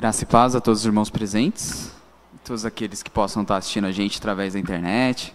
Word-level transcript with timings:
Graça 0.00 0.24
e 0.24 0.26
paz 0.26 0.56
a 0.56 0.62
todos 0.62 0.80
os 0.80 0.86
irmãos 0.86 1.10
presentes, 1.10 1.92
todos 2.42 2.64
aqueles 2.64 3.02
que 3.02 3.10
possam 3.10 3.42
estar 3.42 3.58
assistindo 3.58 3.86
a 3.86 3.92
gente 3.92 4.16
através 4.16 4.54
da 4.54 4.58
internet, 4.58 5.34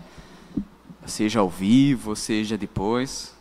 seja 1.06 1.40
ao 1.40 1.48
vivo, 1.48 2.16
seja 2.16 2.58
depois. 2.58 3.36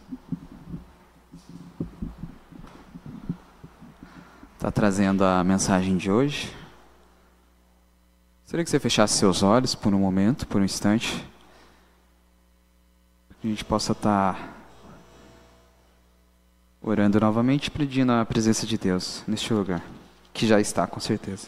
Está 4.52 4.70
trazendo 4.70 5.24
a 5.24 5.42
mensagem 5.42 5.96
de 5.96 6.10
hoje. 6.10 6.54
Gostaria 8.42 8.62
que 8.62 8.70
você 8.70 8.78
fechasse 8.78 9.16
seus 9.16 9.42
olhos 9.42 9.74
por 9.74 9.94
um 9.94 9.98
momento, 9.98 10.46
por 10.46 10.60
um 10.60 10.64
instante, 10.66 11.26
para 13.28 13.38
que 13.40 13.46
a 13.46 13.50
gente 13.50 13.64
possa 13.64 13.92
estar 13.92 14.54
orando 16.82 17.18
novamente, 17.18 17.70
pedindo 17.70 18.12
a 18.12 18.26
presença 18.26 18.66
de 18.66 18.76
Deus 18.76 19.24
neste 19.26 19.54
lugar 19.54 19.93
que 20.34 20.46
já 20.46 20.60
está, 20.60 20.84
com 20.86 20.98
certeza. 20.98 21.46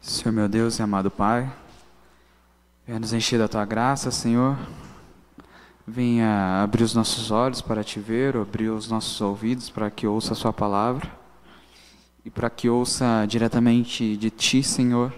Senhor 0.00 0.32
meu 0.32 0.48
Deus 0.48 0.80
e 0.80 0.82
amado 0.82 1.12
Pai, 1.12 1.50
venha 2.84 2.98
nos 2.98 3.12
encher 3.12 3.38
da 3.38 3.46
tua 3.46 3.64
graça, 3.64 4.10
Senhor. 4.10 4.58
Venha 5.86 6.60
abrir 6.62 6.82
os 6.82 6.92
nossos 6.92 7.30
olhos 7.30 7.62
para 7.62 7.84
te 7.84 8.00
ver, 8.00 8.36
abrir 8.36 8.68
os 8.68 8.88
nossos 8.88 9.20
ouvidos 9.20 9.70
para 9.70 9.90
que 9.90 10.06
ouça 10.06 10.32
a 10.32 10.36
sua 10.36 10.52
palavra 10.52 11.08
e 12.24 12.30
para 12.30 12.50
que 12.50 12.68
ouça 12.68 13.24
diretamente 13.28 14.16
de 14.16 14.30
ti, 14.30 14.62
Senhor. 14.62 15.12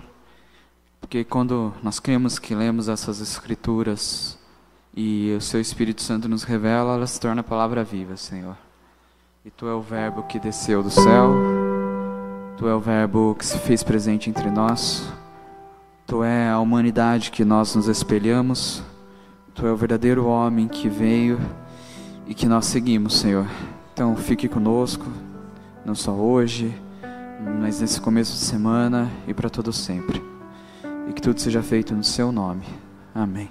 Porque 1.01 1.24
quando 1.24 1.73
nós 1.82 1.98
cremos 1.98 2.38
que 2.38 2.54
lemos 2.54 2.88
essas 2.88 3.20
escrituras 3.20 4.38
e 4.95 5.34
o 5.37 5.40
seu 5.40 5.60
Espírito 5.60 6.02
Santo 6.02 6.28
nos 6.28 6.45
revela, 6.45 6.95
ela 6.95 7.06
se 7.06 7.18
torna 7.18 7.42
palavra 7.42 7.82
viva, 7.82 8.16
Senhor. 8.16 8.56
E 9.46 9.50
tu 9.50 9.66
é 9.66 9.74
o 9.74 9.82
Verbo 9.82 10.22
que 10.22 10.38
desceu 10.38 10.82
do 10.82 10.88
céu, 10.88 11.34
tu 12.56 12.66
é 12.66 12.74
o 12.74 12.80
Verbo 12.80 13.36
que 13.38 13.44
se 13.44 13.58
fez 13.58 13.82
presente 13.82 14.30
entre 14.30 14.50
nós, 14.50 15.06
tu 16.06 16.24
é 16.24 16.48
a 16.48 16.59
humanidade 16.59 17.30
que 17.30 17.45
nós 17.45 17.74
nos 17.74 17.86
espelhamos, 17.86 18.82
tu 19.54 19.66
é 19.66 19.70
o 19.70 19.76
verdadeiro 19.76 20.24
homem 20.24 20.66
que 20.66 20.88
veio 20.88 21.38
e 22.26 22.32
que 22.32 22.46
nós 22.46 22.64
seguimos, 22.64 23.18
Senhor. 23.18 23.46
Então 23.92 24.16
fique 24.16 24.48
conosco, 24.48 25.04
não 25.84 25.95
só 25.95 26.12
hoje, 26.12 26.74
mas 27.60 27.82
nesse 27.82 28.01
começo 28.01 28.32
de 28.32 28.38
semana 28.38 29.10
e 29.29 29.34
para 29.34 29.51
todo 29.51 29.74
sempre. 29.74 30.24
E 31.06 31.12
que 31.12 31.20
tudo 31.20 31.38
seja 31.38 31.62
feito 31.62 31.95
no 31.95 32.02
seu 32.02 32.32
nome. 32.32 32.64
Amém. 33.14 33.51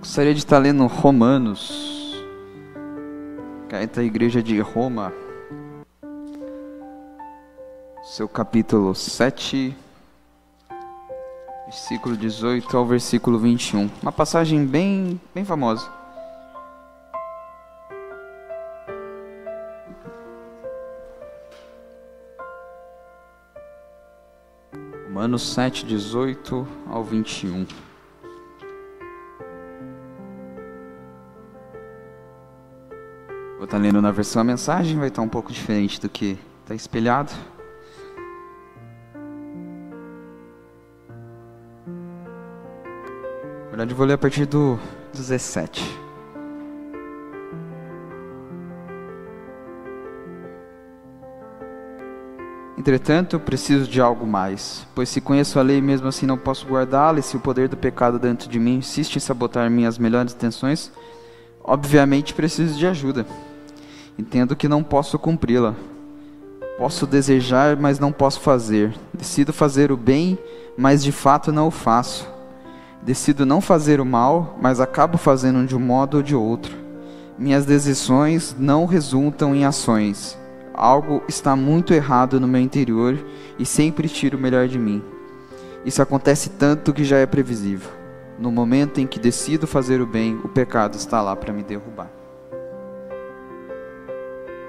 Gostaria 0.00 0.34
de 0.34 0.40
estar 0.40 0.58
lendo 0.58 0.84
Romanos 0.88 2.03
Carta 3.74 4.02
à 4.02 4.04
Igreja 4.04 4.40
de 4.40 4.60
Roma, 4.60 5.12
seu 8.04 8.28
capítulo 8.28 8.94
7, 8.94 9.76
versículo 11.64 12.16
18 12.16 12.76
ao 12.76 12.86
versículo 12.86 13.36
21. 13.36 13.90
Uma 14.00 14.12
passagem 14.12 14.64
bem, 14.64 15.20
bem 15.34 15.44
famosa. 15.44 15.90
Romanos 25.08 25.52
7, 25.52 25.84
18 25.84 26.64
ao 26.88 27.02
21. 27.02 27.66
Vou 33.64 33.66
estar 33.66 33.78
lendo 33.78 34.02
na 34.02 34.10
versão 34.10 34.42
a 34.42 34.44
mensagem, 34.44 34.98
vai 34.98 35.08
estar 35.08 35.22
um 35.22 35.28
pouco 35.28 35.50
diferente 35.50 35.98
do 35.98 36.06
que 36.06 36.38
está 36.62 36.74
espelhado. 36.74 37.32
Na 43.64 43.68
verdade, 43.70 43.94
vou 43.94 44.04
ler 44.04 44.12
a 44.12 44.18
partir 44.18 44.44
do 44.44 44.78
17. 45.14 45.82
Entretanto, 52.76 53.40
preciso 53.40 53.88
de 53.88 53.98
algo 53.98 54.26
mais, 54.26 54.86
pois 54.94 55.08
se 55.08 55.22
conheço 55.22 55.58
a 55.58 55.62
lei, 55.62 55.80
mesmo 55.80 56.06
assim 56.06 56.26
não 56.26 56.36
posso 56.36 56.66
guardá-la, 56.66 57.18
e 57.18 57.22
se 57.22 57.34
o 57.34 57.40
poder 57.40 57.70
do 57.70 57.78
pecado 57.78 58.18
dentro 58.18 58.46
de 58.46 58.60
mim 58.60 58.76
insiste 58.76 59.16
em 59.16 59.20
sabotar 59.20 59.70
minhas 59.70 59.96
melhores 59.96 60.34
intenções, 60.34 60.92
obviamente 61.62 62.34
preciso 62.34 62.78
de 62.78 62.86
ajuda. 62.86 63.24
Entendo 64.16 64.54
que 64.54 64.68
não 64.68 64.82
posso 64.82 65.18
cumpri-la. 65.18 65.74
Posso 66.78 67.04
desejar, 67.06 67.76
mas 67.76 67.98
não 67.98 68.12
posso 68.12 68.40
fazer. 68.40 68.94
Decido 69.12 69.52
fazer 69.52 69.90
o 69.90 69.96
bem, 69.96 70.38
mas 70.76 71.02
de 71.02 71.10
fato 71.10 71.50
não 71.50 71.66
o 71.66 71.70
faço. 71.70 72.28
Decido 73.02 73.44
não 73.44 73.60
fazer 73.60 74.00
o 74.00 74.04
mal, 74.04 74.56
mas 74.62 74.80
acabo 74.80 75.18
fazendo 75.18 75.66
de 75.66 75.76
um 75.76 75.80
modo 75.80 76.18
ou 76.18 76.22
de 76.22 76.34
outro. 76.34 76.76
Minhas 77.36 77.66
decisões 77.66 78.54
não 78.56 78.86
resultam 78.86 79.54
em 79.54 79.64
ações. 79.64 80.38
Algo 80.72 81.22
está 81.28 81.56
muito 81.56 81.92
errado 81.92 82.38
no 82.38 82.46
meu 82.46 82.60
interior 82.60 83.18
e 83.58 83.66
sempre 83.66 84.08
tiro 84.08 84.38
o 84.38 84.40
melhor 84.40 84.68
de 84.68 84.78
mim. 84.78 85.02
Isso 85.84 86.00
acontece 86.00 86.50
tanto 86.50 86.92
que 86.92 87.04
já 87.04 87.18
é 87.18 87.26
previsível. 87.26 87.90
No 88.38 88.50
momento 88.50 89.00
em 89.00 89.06
que 89.06 89.18
decido 89.18 89.66
fazer 89.66 90.00
o 90.00 90.06
bem, 90.06 90.40
o 90.42 90.48
pecado 90.48 90.94
está 90.94 91.20
lá 91.20 91.34
para 91.36 91.52
me 91.52 91.62
derrubar 91.62 92.23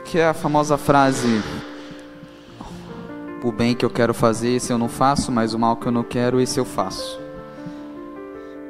que 0.06 0.20
é 0.20 0.28
a 0.28 0.34
famosa 0.34 0.78
frase: 0.78 1.42
O 3.44 3.52
bem 3.52 3.76
que 3.76 3.84
eu 3.84 3.90
quero 3.90 4.14
fazer, 4.14 4.56
esse 4.56 4.72
eu 4.72 4.78
não 4.78 4.88
faço, 4.88 5.32
mas 5.32 5.54
o 5.54 5.60
mal 5.60 5.76
que 5.76 5.88
eu 5.88 5.92
não 5.92 6.04
quero, 6.04 6.40
esse 6.40 6.60
eu 6.60 6.66
faço. 6.66 7.20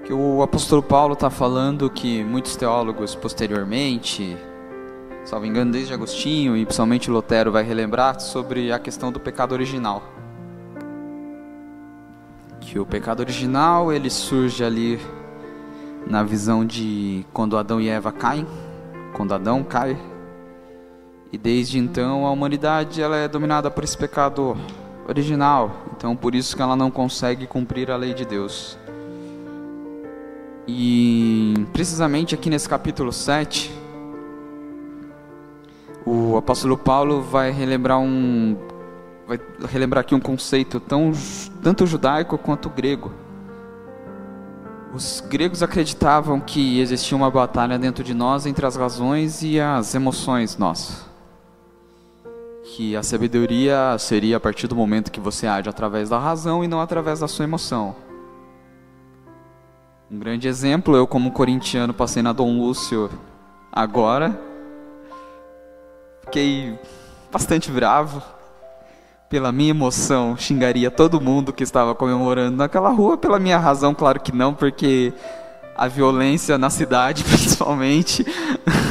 Que 0.05 0.13
o 0.13 0.41
apóstolo 0.41 0.81
Paulo 0.81 1.13
está 1.13 1.29
falando 1.29 1.89
que 1.89 2.23
muitos 2.23 2.55
teólogos 2.55 3.15
posteriormente, 3.15 4.37
salvo 5.25 5.45
engano, 5.45 5.71
desde 5.71 5.93
Agostinho 5.93 6.55
e 6.55 6.63
principalmente 6.63 7.11
Lutero, 7.11 7.51
vai 7.51 7.63
relembrar 7.63 8.19
sobre 8.19 8.71
a 8.71 8.79
questão 8.79 9.11
do 9.11 9.19
pecado 9.19 9.51
original. 9.51 10.03
Que 12.61 12.79
o 12.79 12.85
pecado 12.85 13.19
original 13.19 13.91
ele 13.91 14.09
surge 14.09 14.63
ali 14.63 14.99
na 16.07 16.23
visão 16.23 16.63
de 16.63 17.25
quando 17.33 17.57
Adão 17.57 17.81
e 17.81 17.89
Eva 17.89 18.11
caem, 18.11 18.45
quando 19.13 19.33
Adão 19.33 19.63
cai 19.63 19.97
e 21.31 21.37
desde 21.37 21.77
então 21.77 22.25
a 22.25 22.31
humanidade 22.31 23.01
ela 23.01 23.17
é 23.17 23.27
dominada 23.27 23.69
por 23.69 23.83
esse 23.83 23.97
pecado 23.97 24.55
original. 25.07 25.83
Então 25.95 26.15
por 26.15 26.35
isso 26.35 26.55
que 26.55 26.61
ela 26.61 26.75
não 26.75 26.89
consegue 26.91 27.47
cumprir 27.47 27.91
a 27.91 27.97
lei 27.97 28.13
de 28.13 28.25
Deus. 28.25 28.77
E 30.67 31.53
precisamente 31.73 32.33
aqui 32.33 32.49
nesse 32.49 32.67
capítulo 32.67 33.11
7, 33.13 33.71
o 36.05 36.37
apóstolo 36.37 36.77
Paulo 36.77 37.21
vai 37.21 37.51
relembrar 37.51 37.99
um 37.99 38.57
vai 39.27 39.39
relembrar 39.69 40.01
aqui 40.01 40.13
um 40.13 40.19
conceito 40.19 40.79
tão 40.79 41.11
tanto 41.61 41.85
judaico 41.85 42.37
quanto 42.37 42.69
grego. 42.69 43.11
Os 44.93 45.19
gregos 45.19 45.61
acreditavam 45.61 46.39
que 46.39 46.79
existia 46.79 47.17
uma 47.17 47.29
batalha 47.29 47.77
dentro 47.77 48.03
de 48.03 48.13
nós 48.13 48.45
entre 48.45 48.65
as 48.65 48.77
razões 48.77 49.43
e 49.43 49.59
as 49.59 49.93
emoções 49.93 50.57
nossas 50.57 51.04
que 52.65 52.95
a 52.95 53.03
sabedoria 53.03 53.95
seria 53.99 54.37
a 54.37 54.39
partir 54.39 54.67
do 54.67 54.75
momento 54.75 55.11
que 55.11 55.19
você 55.19 55.45
age 55.45 55.69
através 55.69 56.09
da 56.09 56.17
razão 56.17 56.63
e 56.63 56.67
não 56.67 56.81
através 56.81 57.19
da 57.19 57.27
sua 57.27 57.43
emoção. 57.43 57.95
Um 60.09 60.17
grande 60.17 60.47
exemplo, 60.47 60.95
eu 60.95 61.05
como 61.05 61.31
corintiano 61.31 61.93
passei 61.93 62.23
na 62.23 62.33
Dom 62.33 62.59
Lúcio 62.59 63.09
agora. 63.71 64.39
Fiquei 66.23 66.77
bastante 67.31 67.69
bravo 67.69 68.21
pela 69.29 69.51
minha 69.51 69.69
emoção, 69.69 70.35
xingaria 70.35 70.89
todo 70.89 71.21
mundo 71.21 71.53
que 71.53 71.63
estava 71.63 71.93
comemorando 71.93 72.57
naquela 72.57 72.89
rua, 72.89 73.17
pela 73.17 73.39
minha 73.39 73.57
razão, 73.57 73.93
claro 73.93 74.19
que 74.19 74.31
não, 74.31 74.53
porque 74.53 75.13
a 75.75 75.87
violência 75.87 76.57
na 76.57 76.69
cidade, 76.69 77.23
principalmente, 77.25 78.25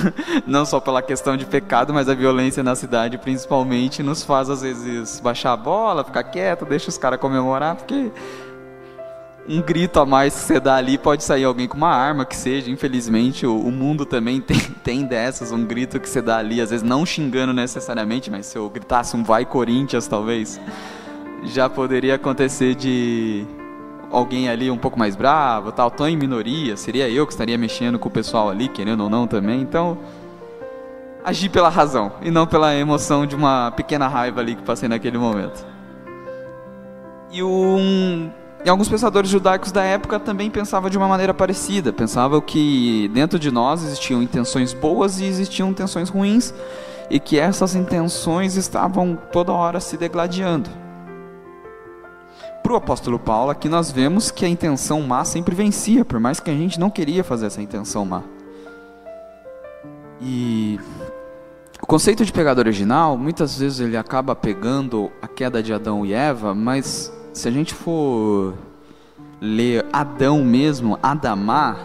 não 0.47 0.65
só 0.65 0.81
pela 0.81 1.03
questão 1.03 1.37
de 1.37 1.47
pecado, 1.47 1.93
mas 1.93 2.09
a 2.09 2.15
violência 2.15 2.62
na 2.62 2.75
cidade, 2.75 3.19
principalmente, 3.19 4.03
nos 4.03 4.23
faz 4.23 4.51
às 4.51 4.62
vezes 4.62 5.21
baixar 5.21 5.53
a 5.53 5.56
bola, 5.56 6.05
ficar 6.05 6.25
quieto, 6.25 6.65
deixa 6.65 6.89
os 6.89 6.99
caras 6.99 7.21
comemorar, 7.21 7.77
porque 7.77 8.11
um 9.49 9.61
grito 9.61 10.01
a 10.01 10.06
mais 10.06 10.35
que 10.35 10.41
você 10.41 10.61
dá 10.61 10.77
ali 10.77 10.97
pode 10.97 11.23
sair 11.23 11.45
alguém 11.45 11.69
com 11.69 11.77
uma 11.77 11.95
arma 11.95 12.25
que 12.25 12.37
seja. 12.37 12.71
Infelizmente, 12.71 13.47
o, 13.47 13.59
o 13.59 13.71
mundo 13.71 14.06
também 14.06 14.41
tem, 14.43 14.59
tem 14.59 15.05
dessas, 15.05 15.53
um 15.53 15.65
grito 15.65 16.01
que 16.01 16.09
você 16.09 16.23
dá 16.23 16.39
ali, 16.39 16.61
às 16.61 16.71
vezes 16.71 16.87
não 16.87 17.05
xingando 17.05 17.53
necessariamente, 17.53 18.31
mas 18.31 18.47
se 18.47 18.56
eu 18.56 18.69
gritasse 18.71 19.17
um 19.17 19.23
vai 19.23 19.45
Corinthians, 19.45 20.06
talvez, 20.06 20.61
já 21.45 21.69
poderia 21.69 22.15
acontecer 22.15 22.75
de 22.75 23.47
alguém 24.11 24.49
ali 24.49 24.71
um 24.71 24.79
pouco 24.79 24.99
mais 24.99 25.17
bravo, 25.17 25.73
tal, 25.73 25.91
tão 25.91 26.09
em 26.09 26.17
minoria, 26.17 26.77
seria 26.77 27.09
eu 27.09 27.27
que 27.27 27.33
estaria 27.33 27.56
mexendo 27.59 27.99
com 27.99 28.09
o 28.09 28.12
pessoal 28.12 28.51
ali, 28.51 28.69
querendo 28.69 29.05
ou 29.05 29.11
não 29.11 29.27
também. 29.27 29.61
Então, 29.61 29.99
agir 31.25 31.49
pela 31.49 31.69
razão 31.69 32.12
e 32.23 32.31
não 32.31 32.47
pela 32.47 32.75
emoção 32.75 33.27
de 33.27 33.35
uma 33.35 33.71
pequena 33.71 34.06
raiva 34.06 34.41
ali 34.41 34.55
que 34.55 34.62
passei 34.62 34.89
naquele 34.89 35.17
momento. 35.17 35.65
E, 37.33 37.43
um, 37.43 38.31
e 38.65 38.69
alguns 38.69 38.89
pensadores 38.89 39.31
judaicos 39.31 39.73
da 39.73 39.83
época 39.83 40.21
também 40.21 40.51
pensavam 40.51 40.89
de 40.89 40.97
uma 40.97 41.09
maneira 41.09 41.35
parecida. 41.35 41.93
Pensavam 41.93 42.41
que 42.41 43.11
dentro 43.12 43.39
de 43.39 43.51
nós 43.51 43.83
existiam 43.83 44.23
intenções 44.23 44.73
boas 44.73 45.19
e 45.19 45.25
existiam 45.25 45.71
intenções 45.71 46.11
ruins 46.11 46.55
e 47.11 47.19
que 47.19 47.39
essas 47.39 47.75
intenções 47.75 48.56
estavam 48.56 49.19
toda 49.33 49.53
hora 49.53 49.81
se 49.81 49.97
degladiando. 49.97 50.83
Para 52.64 52.72
o 52.72 52.76
apóstolo 52.76 53.19
Paulo, 53.19 53.50
aqui 53.50 53.69
nós 53.69 53.93
vemos 53.93 54.31
que 54.31 54.43
a 54.43 54.49
intenção 54.49 55.02
má 55.02 55.22
sempre 55.22 55.55
vencia, 55.55 56.02
por 56.02 56.19
mais 56.19 56.40
que 56.40 56.50
a 56.50 56.55
gente 56.55 56.81
não 56.81 56.88
queria 56.88 57.22
fazer 57.22 57.44
essa 57.44 57.61
intenção 57.61 58.06
má. 58.06 58.22
E 60.19 60.81
o 61.82 61.87
conceito 61.87 62.25
de 62.25 62.32
pecado 62.32 62.61
original, 62.61 63.19
muitas 63.19 63.58
vezes 63.58 63.81
ele 63.81 63.99
acaba 63.99 64.34
pegando 64.34 65.12
a 65.20 65.28
queda 65.28 65.62
de 65.62 65.75
Adão 65.75 66.06
e 66.06 66.14
Eva, 66.14 66.55
mas 66.55 67.12
se 67.34 67.46
a 67.46 67.50
gente 67.50 67.75
for 67.75 68.55
ler 69.43 69.84
Adão 69.93 70.43
mesmo, 70.43 70.99
Adamá, 71.02 71.76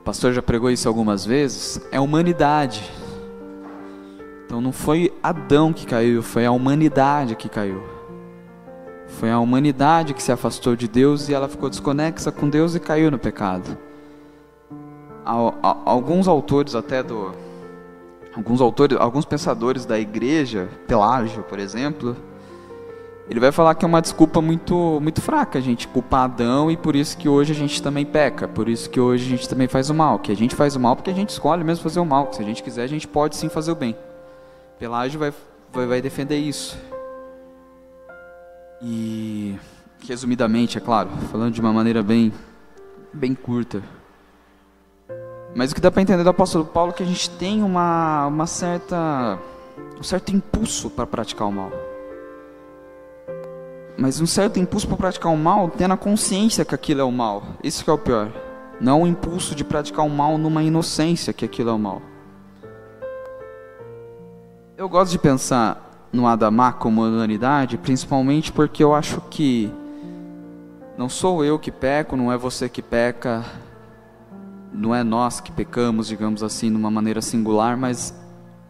o 0.00 0.02
pastor 0.02 0.32
já 0.32 0.42
pregou 0.42 0.72
isso 0.72 0.88
algumas 0.88 1.24
vezes, 1.24 1.80
é 1.92 2.00
humanidade. 2.00 2.90
Então 4.44 4.60
não 4.60 4.72
foi 4.72 5.14
Adão 5.22 5.72
que 5.72 5.86
caiu, 5.86 6.20
foi 6.20 6.44
a 6.44 6.50
humanidade 6.50 7.36
que 7.36 7.48
caiu. 7.48 7.95
Foi 9.18 9.30
a 9.30 9.40
humanidade 9.40 10.12
que 10.12 10.22
se 10.22 10.30
afastou 10.30 10.76
de 10.76 10.86
Deus 10.86 11.30
e 11.30 11.34
ela 11.34 11.48
ficou 11.48 11.70
desconexa 11.70 12.30
com 12.30 12.50
Deus 12.50 12.74
e 12.74 12.80
caiu 12.80 13.10
no 13.10 13.18
pecado. 13.18 13.76
Alguns 15.24 16.28
autores 16.28 16.74
até 16.74 17.02
do 17.02 17.32
alguns 18.36 18.60
autores, 18.60 18.98
alguns 19.00 19.24
pensadores 19.24 19.86
da 19.86 19.98
igreja, 19.98 20.68
Pelágio, 20.86 21.42
por 21.44 21.58
exemplo, 21.58 22.14
ele 23.28 23.40
vai 23.40 23.50
falar 23.50 23.74
que 23.74 23.86
é 23.86 23.88
uma 23.88 24.02
desculpa 24.02 24.42
muito 24.42 25.00
muito 25.00 25.22
fraca 25.22 25.58
a 25.58 25.62
gente 25.62 25.88
culpar 25.88 26.24
Adão 26.24 26.70
e 26.70 26.76
por 26.76 26.94
isso 26.94 27.16
que 27.16 27.26
hoje 27.26 27.52
a 27.52 27.56
gente 27.56 27.82
também 27.82 28.04
peca, 28.04 28.46
por 28.46 28.68
isso 28.68 28.90
que 28.90 29.00
hoje 29.00 29.24
a 29.24 29.28
gente 29.30 29.48
também 29.48 29.66
faz 29.66 29.88
o 29.88 29.94
mal, 29.94 30.18
que 30.18 30.30
a 30.30 30.36
gente 30.36 30.54
faz 30.54 30.76
o 30.76 30.80
mal 30.80 30.94
porque 30.94 31.10
a 31.10 31.14
gente 31.14 31.30
escolhe 31.30 31.64
mesmo 31.64 31.82
fazer 31.82 32.00
o 32.00 32.04
mal, 32.04 32.26
que 32.26 32.36
se 32.36 32.42
a 32.42 32.44
gente 32.44 32.62
quiser 32.62 32.82
a 32.82 32.88
gente 32.88 33.08
pode 33.08 33.34
sim 33.34 33.48
fazer 33.48 33.72
o 33.72 33.74
bem. 33.74 33.96
Pelágio 34.78 35.18
vai 35.18 35.32
vai, 35.72 35.86
vai 35.86 36.02
defender 36.02 36.36
isso. 36.36 36.76
E 38.88 39.58
resumidamente, 40.06 40.78
é 40.78 40.80
claro, 40.80 41.10
falando 41.32 41.52
de 41.52 41.60
uma 41.60 41.72
maneira 41.72 42.04
bem 42.04 42.32
bem 43.12 43.34
curta. 43.34 43.82
Mas 45.56 45.72
o 45.72 45.74
que 45.74 45.80
dá 45.80 45.90
para 45.90 46.02
entender 46.02 46.22
do 46.22 46.30
apóstolo 46.30 46.64
Paulo 46.64 46.92
é 46.92 46.94
que 46.94 47.02
a 47.02 47.06
gente 47.06 47.28
tem 47.30 47.64
uma 47.64 48.28
uma 48.28 48.46
certa 48.46 49.40
um 49.98 50.04
certo 50.04 50.32
impulso 50.32 50.88
para 50.88 51.04
praticar 51.04 51.48
o 51.48 51.52
mal. 51.52 51.72
Mas 53.98 54.20
um 54.20 54.26
certo 54.26 54.60
impulso 54.60 54.86
para 54.86 54.96
praticar 54.96 55.32
o 55.32 55.36
mal 55.36 55.68
tendo 55.68 55.94
a 55.94 55.96
consciência 55.96 56.64
que 56.64 56.74
aquilo 56.74 57.00
é 57.00 57.04
o 57.04 57.10
mal. 57.10 57.42
Isso 57.64 57.82
que 57.82 57.90
é 57.90 57.92
o 57.92 57.98
pior. 57.98 58.30
Não 58.80 59.02
o 59.02 59.06
impulso 59.06 59.52
de 59.56 59.64
praticar 59.64 60.06
o 60.06 60.10
mal 60.10 60.38
numa 60.38 60.62
inocência 60.62 61.32
que 61.32 61.44
aquilo 61.44 61.70
é 61.70 61.72
o 61.72 61.78
mal. 61.78 62.00
Eu 64.76 64.88
gosto 64.88 65.10
de 65.10 65.18
pensar 65.18 65.85
no 66.12 66.26
Adamá 66.26 66.72
como 66.72 67.04
humanidade, 67.04 67.78
principalmente 67.78 68.52
porque 68.52 68.82
eu 68.82 68.94
acho 68.94 69.20
que 69.30 69.70
não 70.96 71.08
sou 71.08 71.44
eu 71.44 71.58
que 71.58 71.70
peco, 71.70 72.16
não 72.16 72.32
é 72.32 72.38
você 72.38 72.68
que 72.68 72.80
peca, 72.80 73.44
não 74.72 74.94
é 74.94 75.02
nós 75.02 75.40
que 75.40 75.52
pecamos, 75.52 76.06
digamos 76.06 76.42
assim, 76.42 76.70
de 76.70 76.76
uma 76.76 76.90
maneira 76.90 77.20
singular, 77.20 77.76
mas 77.76 78.14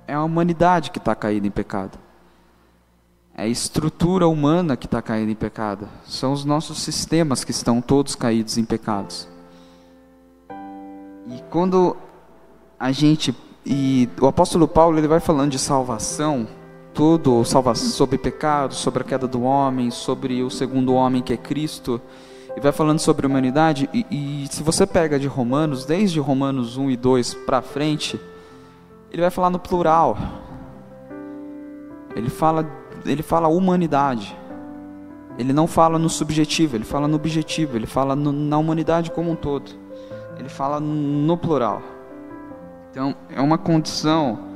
é 0.06 0.14
a 0.14 0.22
humanidade 0.22 0.90
que 0.90 0.98
está 0.98 1.14
caída 1.14 1.46
em 1.46 1.50
pecado. 1.50 1.98
É 3.34 3.42
a 3.42 3.48
estrutura 3.48 4.26
humana 4.26 4.76
que 4.76 4.86
está 4.86 5.02
caída 5.02 5.30
em 5.30 5.34
pecado. 5.34 5.88
São 6.06 6.32
os 6.32 6.44
nossos 6.44 6.78
sistemas 6.78 7.44
que 7.44 7.50
estão 7.50 7.82
todos 7.82 8.14
caídos 8.14 8.56
em 8.56 8.64
pecados. 8.64 9.28
E 11.28 11.42
quando 11.50 11.96
a 12.78 12.92
gente 12.92 13.34
e 13.68 14.08
o 14.20 14.26
apóstolo 14.26 14.68
Paulo 14.68 14.96
ele 14.96 15.08
vai 15.08 15.18
falando 15.18 15.50
de 15.50 15.58
salvação, 15.58 16.46
tudo 16.96 17.44
sobre 17.44 18.16
pecado, 18.16 18.72
sobre 18.72 19.02
a 19.02 19.04
queda 19.04 19.28
do 19.28 19.42
homem, 19.42 19.90
sobre 19.90 20.42
o 20.42 20.48
segundo 20.48 20.94
homem 20.94 21.22
que 21.22 21.34
é 21.34 21.36
Cristo, 21.36 22.00
e 22.56 22.60
vai 22.60 22.72
falando 22.72 22.98
sobre 23.00 23.26
a 23.26 23.28
humanidade. 23.28 23.86
E, 23.92 24.06
e 24.10 24.46
se 24.50 24.62
você 24.62 24.86
pega 24.86 25.18
de 25.18 25.26
Romanos, 25.26 25.84
desde 25.84 26.18
Romanos 26.18 26.78
1 26.78 26.90
e 26.90 26.96
2 26.96 27.34
para 27.44 27.60
frente, 27.60 28.18
ele 29.12 29.20
vai 29.20 29.30
falar 29.30 29.50
no 29.50 29.58
plural. 29.58 30.16
Ele 32.16 32.30
fala, 32.30 32.66
ele 33.04 33.22
fala 33.22 33.46
humanidade. 33.46 34.34
Ele 35.38 35.52
não 35.52 35.66
fala 35.66 35.98
no 35.98 36.08
subjetivo, 36.08 36.76
ele 36.76 36.84
fala 36.84 37.06
no 37.06 37.16
objetivo, 37.16 37.76
ele 37.76 37.86
fala 37.86 38.16
no, 38.16 38.32
na 38.32 38.56
humanidade 38.56 39.10
como 39.10 39.30
um 39.30 39.36
todo. 39.36 39.70
Ele 40.38 40.48
fala 40.48 40.80
no 40.80 41.36
plural. 41.36 41.82
Então, 42.90 43.14
é 43.28 43.40
uma 43.42 43.58
condição 43.58 44.55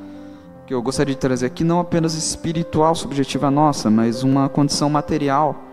que 0.71 0.75
eu 0.75 0.81
gostaria 0.81 1.13
de 1.13 1.21
trazer 1.21 1.47
aqui 1.47 1.65
não 1.65 1.81
apenas 1.81 2.15
espiritual, 2.15 2.95
subjetiva 2.95 3.51
nossa, 3.51 3.91
mas 3.91 4.23
uma 4.23 4.49
condição 4.49 4.89
material 4.89 5.65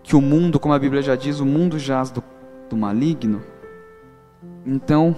que 0.00 0.14
o 0.14 0.20
mundo, 0.20 0.60
como 0.60 0.72
a 0.72 0.78
Bíblia 0.78 1.02
já 1.02 1.16
diz, 1.16 1.40
o 1.40 1.44
mundo 1.44 1.76
jaz 1.76 2.12
do, 2.12 2.22
do 2.70 2.76
maligno. 2.76 3.42
Então, 4.64 5.16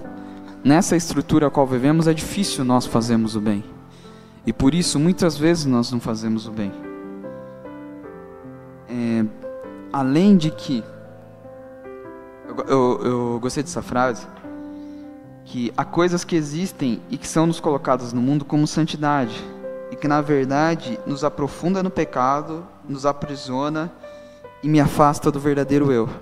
nessa 0.64 0.96
estrutura 0.96 1.48
a 1.48 1.50
qual 1.50 1.66
vivemos, 1.66 2.08
é 2.08 2.14
difícil 2.14 2.64
nós 2.64 2.86
fazermos 2.86 3.36
o 3.36 3.42
bem. 3.42 3.62
E 4.46 4.54
por 4.54 4.74
isso, 4.74 4.98
muitas 4.98 5.36
vezes, 5.36 5.66
nós 5.66 5.92
não 5.92 6.00
fazemos 6.00 6.48
o 6.48 6.50
bem. 6.50 6.72
É, 8.88 9.22
além 9.92 10.34
de 10.34 10.50
que. 10.50 10.82
Eu, 12.48 12.64
eu, 12.64 13.00
eu 13.04 13.38
gostei 13.38 13.62
dessa 13.62 13.82
frase 13.82 14.26
que 15.50 15.72
há 15.76 15.84
coisas 15.84 16.22
que 16.22 16.36
existem 16.36 17.02
e 17.10 17.18
que 17.18 17.26
são 17.26 17.44
nos 17.44 17.58
colocadas 17.58 18.12
no 18.12 18.22
mundo 18.22 18.44
como 18.44 18.68
santidade, 18.68 19.44
e 19.90 19.96
que 19.96 20.06
na 20.06 20.20
verdade 20.20 20.96
nos 21.04 21.24
aprofunda 21.24 21.82
no 21.82 21.90
pecado, 21.90 22.64
nos 22.88 23.04
aprisiona 23.04 23.90
e 24.62 24.68
me 24.68 24.78
afasta 24.78 25.28
do 25.28 25.40
verdadeiro 25.40 25.90
eu. 25.90 26.06
Vou 26.06 26.14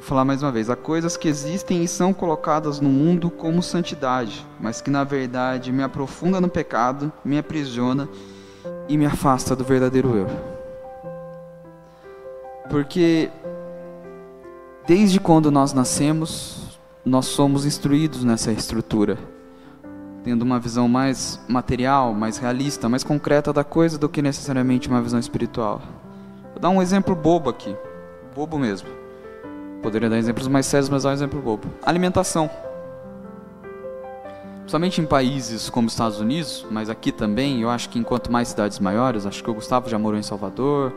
falar 0.00 0.24
mais 0.24 0.42
uma 0.42 0.50
vez: 0.50 0.68
há 0.68 0.74
coisas 0.74 1.16
que 1.16 1.28
existem 1.28 1.84
e 1.84 1.86
são 1.86 2.12
colocadas 2.12 2.80
no 2.80 2.88
mundo 2.88 3.30
como 3.30 3.62
santidade, 3.62 4.44
mas 4.58 4.80
que 4.80 4.90
na 4.90 5.04
verdade 5.04 5.70
me 5.70 5.84
aprofunda 5.84 6.40
no 6.40 6.48
pecado, 6.48 7.12
me 7.24 7.38
aprisiona 7.38 8.08
e 8.88 8.98
me 8.98 9.06
afasta 9.06 9.54
do 9.54 9.62
verdadeiro 9.62 10.16
eu. 10.16 10.26
Porque 12.68 13.30
desde 14.84 15.20
quando 15.20 15.48
nós 15.52 15.72
nascemos, 15.72 16.59
nós 17.04 17.26
somos 17.26 17.64
instruídos 17.64 18.24
nessa 18.24 18.52
estrutura, 18.52 19.16
tendo 20.22 20.42
uma 20.42 20.60
visão 20.60 20.86
mais 20.86 21.40
material, 21.48 22.12
mais 22.12 22.36
realista, 22.36 22.88
mais 22.88 23.02
concreta 23.02 23.52
da 23.52 23.64
coisa 23.64 23.96
do 23.98 24.08
que 24.08 24.20
necessariamente 24.20 24.88
uma 24.88 25.00
visão 25.00 25.18
espiritual. 25.18 25.80
Vou 26.52 26.60
dar 26.60 26.68
um 26.68 26.82
exemplo 26.82 27.14
bobo 27.14 27.48
aqui, 27.48 27.74
bobo 28.34 28.58
mesmo. 28.58 28.88
Poderia 29.82 30.10
dar 30.10 30.18
exemplos 30.18 30.46
mais 30.46 30.66
sérios, 30.66 30.90
mas 30.90 31.04
dar 31.04 31.10
um 31.10 31.14
exemplo 31.14 31.40
bobo. 31.40 31.66
Alimentação. 31.82 32.50
Principalmente 34.58 35.00
em 35.00 35.06
países 35.06 35.70
como 35.70 35.88
Estados 35.88 36.20
Unidos, 36.20 36.66
mas 36.70 36.90
aqui 36.90 37.10
também, 37.10 37.62
eu 37.62 37.70
acho 37.70 37.88
que 37.88 37.98
enquanto 37.98 38.30
mais 38.30 38.48
cidades 38.48 38.78
maiores, 38.78 39.24
acho 39.24 39.42
que 39.42 39.50
o 39.50 39.54
Gustavo 39.54 39.88
já 39.88 39.98
morou 39.98 40.20
em 40.20 40.22
Salvador, 40.22 40.92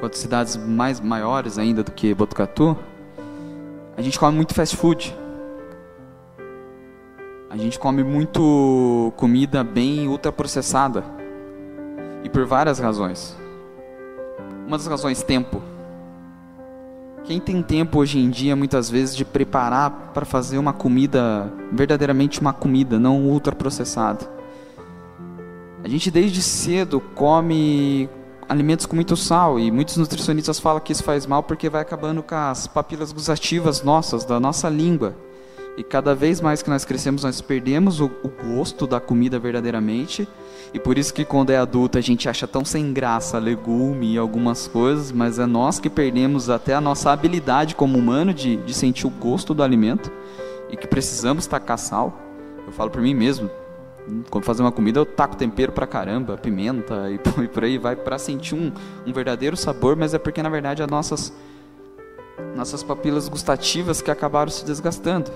quanto 0.00 0.18
cidades 0.18 0.56
mais 0.56 1.00
maiores 1.00 1.58
ainda 1.58 1.84
do 1.84 1.92
que 1.92 2.12
Botucatu, 2.12 2.76
a 3.96 4.02
gente 4.02 4.18
come 4.18 4.36
muito 4.36 4.52
fast 4.52 4.76
food. 4.76 5.16
A 7.54 7.56
gente 7.56 7.78
come 7.78 8.02
muito 8.02 9.12
comida 9.16 9.62
bem 9.62 10.08
ultraprocessada. 10.08 11.04
E 12.24 12.28
por 12.28 12.44
várias 12.44 12.80
razões. 12.80 13.36
Uma 14.66 14.76
das 14.76 14.88
razões, 14.88 15.22
tempo. 15.22 15.62
Quem 17.22 17.38
tem 17.38 17.62
tempo 17.62 18.00
hoje 18.00 18.18
em 18.18 18.28
dia, 18.28 18.56
muitas 18.56 18.90
vezes, 18.90 19.14
de 19.14 19.24
preparar 19.24 20.10
para 20.12 20.26
fazer 20.26 20.58
uma 20.58 20.72
comida, 20.72 21.48
verdadeiramente 21.70 22.40
uma 22.40 22.52
comida, 22.52 22.98
não 22.98 23.20
ultraprocessada. 23.20 24.28
A 25.84 25.86
gente 25.88 26.10
desde 26.10 26.42
cedo 26.42 27.00
come 27.14 28.08
alimentos 28.48 28.84
com 28.84 28.96
muito 28.96 29.16
sal 29.16 29.60
e 29.60 29.70
muitos 29.70 29.96
nutricionistas 29.96 30.58
falam 30.58 30.80
que 30.80 30.90
isso 30.90 31.04
faz 31.04 31.24
mal 31.24 31.44
porque 31.44 31.70
vai 31.70 31.82
acabando 31.82 32.20
com 32.20 32.34
as 32.34 32.66
papilas 32.66 33.12
gustativas 33.12 33.80
nossas, 33.84 34.24
da 34.24 34.40
nossa 34.40 34.68
língua. 34.68 35.14
E 35.76 35.82
cada 35.82 36.14
vez 36.14 36.40
mais 36.40 36.62
que 36.62 36.70
nós 36.70 36.84
crescemos, 36.84 37.24
nós 37.24 37.40
perdemos 37.40 38.00
o, 38.00 38.06
o, 38.22 38.28
gosto 38.28 38.86
da 38.86 39.00
comida 39.00 39.38
verdadeiramente. 39.40 40.28
E 40.72 40.78
por 40.78 40.96
isso 40.96 41.12
que 41.12 41.24
quando 41.24 41.50
é 41.50 41.56
adulto 41.56 41.98
a 41.98 42.00
gente 42.00 42.28
acha 42.28 42.46
tão 42.46 42.64
sem 42.64 42.92
graça 42.92 43.38
legume 43.38 44.14
e 44.14 44.18
algumas 44.18 44.68
coisas, 44.68 45.10
mas 45.10 45.38
é 45.38 45.46
nós 45.46 45.80
que 45.80 45.90
perdemos 45.90 46.48
até 46.48 46.74
a 46.74 46.80
nossa 46.80 47.10
habilidade 47.10 47.74
como 47.74 47.98
humano 47.98 48.32
de, 48.32 48.56
de 48.56 48.72
sentir 48.72 49.06
o 49.06 49.10
gosto 49.10 49.52
do 49.52 49.62
alimento 49.62 50.12
e 50.70 50.76
que 50.76 50.86
precisamos 50.86 51.46
tacar 51.46 51.78
sal. 51.78 52.20
Eu 52.66 52.72
falo 52.72 52.90
por 52.90 53.02
mim 53.02 53.14
mesmo, 53.14 53.50
Quando 54.30 54.44
fazer 54.44 54.62
uma 54.62 54.72
comida, 54.72 55.00
eu 55.00 55.06
taco 55.06 55.36
tempero 55.36 55.72
pra 55.72 55.86
caramba, 55.86 56.36
pimenta 56.36 57.10
e 57.10 57.18
por 57.48 57.64
aí 57.64 57.78
vai, 57.78 57.96
para 57.96 58.16
sentir 58.16 58.54
um, 58.54 58.72
um 59.04 59.12
verdadeiro 59.12 59.56
sabor, 59.56 59.96
mas 59.96 60.14
é 60.14 60.18
porque 60.18 60.42
na 60.42 60.48
verdade 60.48 60.82
as 60.82 60.88
nossas, 60.88 61.32
nossas 62.54 62.82
papilas 62.82 63.28
gustativas 63.28 64.00
que 64.00 64.10
acabaram 64.10 64.50
se 64.50 64.64
desgastando. 64.64 65.30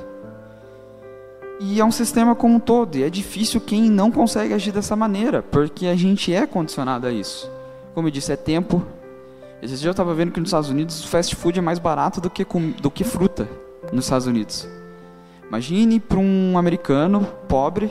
E 1.61 1.81
é 1.81 1.85
um 1.85 1.91
sistema 1.91 2.37
como 2.37 2.55
um 2.55 2.61
todo, 2.61 2.97
e 2.97 3.03
é 3.03 3.11
difícil 3.11 3.61
quem 3.61 3.91
não 3.91 4.12
consegue 4.12 4.55
agir 4.55 4.71
dessa 4.71 4.95
maneira, 4.95 5.43
porque 5.43 5.87
a 5.87 5.97
gente 5.97 6.33
é 6.33 6.47
condicionado 6.47 7.07
a 7.07 7.11
isso. 7.11 7.50
Como 7.95 8.07
eu 8.07 8.12
disse, 8.12 8.33
é 8.33 8.37
tempo. 8.37 8.85
Esse 9.61 9.77
dia 9.77 9.88
eu 9.88 9.93
estava 9.93 10.15
vendo 10.15 10.31
que 10.31 10.38
nos 10.38 10.50
Estados 10.50 10.71
Unidos 10.71 11.05
o 11.05 11.09
fast 11.09 11.35
food 11.35 11.59
é 11.59 11.62
mais 11.62 11.81
barato 11.81 12.21
do 12.21 12.31
que, 12.31 12.45
do 12.81 12.91
que 12.91 13.03
fruta 13.03 13.49
nos 13.93 14.05
Estados 14.05 14.29
Unidos. 14.29 14.69
Imagine 15.49 15.99
para 15.99 16.19
um 16.19 16.57
americano 16.57 17.27
pobre 17.49 17.91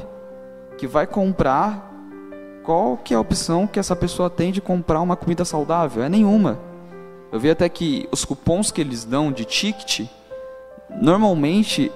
que 0.77 0.87
vai 0.87 1.05
comprar, 1.05 1.91
qual 2.63 2.95
que 2.95 3.13
é 3.13 3.17
a 3.17 3.19
opção 3.19 3.67
que 3.67 3.79
essa 3.79 3.97
pessoa 3.97 4.29
tem 4.29 4.51
de 4.51 4.61
comprar 4.61 5.01
uma 5.01 5.17
comida 5.17 5.43
saudável? 5.43 6.03
É 6.03 6.07
nenhuma. 6.07 6.57
Eu 7.31 7.39
vi 7.39 7.49
até 7.49 7.67
que 7.67 8.07
os 8.11 8.23
cupons 8.23 8.71
que 8.71 8.79
eles 8.79 9.03
dão 9.03 9.29
de 9.29 9.43
ticket, 9.43 10.07
normalmente 11.01 11.91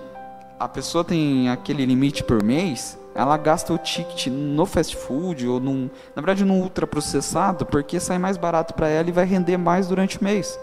a 0.62 0.68
pessoa 0.68 1.04
tem 1.04 1.50
aquele 1.50 1.84
limite 1.84 2.24
por 2.24 2.44
mês, 2.44 2.96
ela 3.16 3.36
gasta 3.36 3.74
o 3.74 3.80
ticket 3.80 4.28
no 4.28 4.64
fast 4.68 4.96
food 4.96 5.48
ou 5.48 5.60
num, 5.60 5.90
na 6.16 6.22
verdade 6.22 6.46
no 6.46 6.54
ultraprocessado, 6.54 7.66
porque 7.66 8.00
sai 8.00 8.20
mais 8.20 8.38
barato 8.38 8.76
para 8.76 8.88
ela 8.88 9.10
e 9.10 9.12
vai 9.12 9.26
render 9.26 9.58
mais 9.58 9.88
durante 9.88 10.20
o 10.20 10.24
mês 10.24 10.60